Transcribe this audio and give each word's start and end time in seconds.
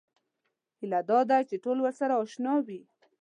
هیله 0.79 0.99
دا 1.09 1.19
ده 1.29 1.37
چې 1.49 1.55
ټول 1.63 1.77
ورسره 1.81 2.13
اشنا 2.23 2.53
وي. 2.65 2.81